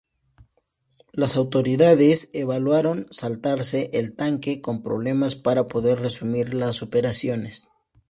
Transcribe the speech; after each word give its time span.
Las 1.13 1.35
autoridades 1.37 2.31
evaluaron 2.33 3.05
saltarse 3.11 3.91
el 3.93 4.15
tanque 4.15 4.59
con 4.59 4.81
problemas 4.81 5.35
para 5.35 5.65
poder 5.65 5.99
resumir 5.99 6.55
las 6.55 6.81
operaciones. 6.81 7.69